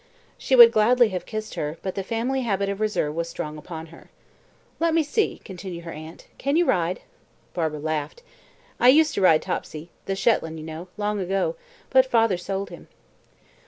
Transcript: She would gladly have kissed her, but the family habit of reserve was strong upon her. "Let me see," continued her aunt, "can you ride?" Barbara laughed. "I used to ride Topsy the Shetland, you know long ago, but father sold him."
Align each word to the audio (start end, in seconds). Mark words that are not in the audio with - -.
She 0.35 0.55
would 0.55 0.71
gladly 0.71 1.09
have 1.09 1.27
kissed 1.27 1.53
her, 1.53 1.77
but 1.83 1.93
the 1.93 2.01
family 2.01 2.41
habit 2.41 2.69
of 2.69 2.81
reserve 2.81 3.13
was 3.13 3.29
strong 3.29 3.55
upon 3.55 3.85
her. 3.93 4.09
"Let 4.79 4.95
me 4.95 5.03
see," 5.03 5.39
continued 5.45 5.83
her 5.83 5.91
aunt, 5.91 6.25
"can 6.39 6.55
you 6.55 6.65
ride?" 6.65 7.01
Barbara 7.53 7.79
laughed. 7.81 8.23
"I 8.79 8.89
used 8.89 9.13
to 9.13 9.21
ride 9.21 9.43
Topsy 9.43 9.91
the 10.07 10.15
Shetland, 10.15 10.59
you 10.59 10.65
know 10.65 10.87
long 10.97 11.19
ago, 11.19 11.55
but 11.91 12.07
father 12.07 12.37
sold 12.37 12.71
him." 12.71 12.87